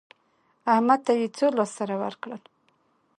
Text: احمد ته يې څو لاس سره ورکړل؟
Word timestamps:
احمد 0.73 0.99
ته 1.05 1.11
يې 1.19 1.27
څو 1.37 1.47
لاس 1.57 1.71
سره 1.79 1.95
ورکړل؟ 2.03 2.41